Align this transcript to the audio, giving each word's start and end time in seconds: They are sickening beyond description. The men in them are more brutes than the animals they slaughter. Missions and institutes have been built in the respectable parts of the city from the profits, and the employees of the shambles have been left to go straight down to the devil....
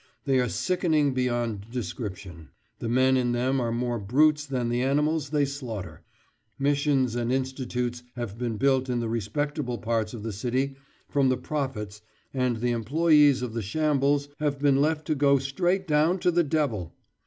They 0.25 0.39
are 0.39 0.49
sickening 0.49 1.13
beyond 1.13 1.69
description. 1.69 2.49
The 2.79 2.89
men 2.89 3.15
in 3.17 3.33
them 3.33 3.59
are 3.61 3.71
more 3.71 3.99
brutes 3.99 4.47
than 4.47 4.69
the 4.69 4.81
animals 4.81 5.29
they 5.29 5.45
slaughter. 5.45 6.01
Missions 6.57 7.13
and 7.13 7.31
institutes 7.31 8.01
have 8.15 8.35
been 8.35 8.57
built 8.57 8.89
in 8.89 8.99
the 8.99 9.07
respectable 9.07 9.77
parts 9.77 10.15
of 10.15 10.23
the 10.23 10.33
city 10.33 10.75
from 11.07 11.29
the 11.29 11.37
profits, 11.37 12.01
and 12.33 12.57
the 12.57 12.71
employees 12.71 13.43
of 13.43 13.53
the 13.53 13.61
shambles 13.61 14.27
have 14.39 14.57
been 14.57 14.81
left 14.81 15.05
to 15.05 15.13
go 15.13 15.37
straight 15.37 15.87
down 15.87 16.17
to 16.21 16.31
the 16.31 16.43
devil.... 16.43 16.95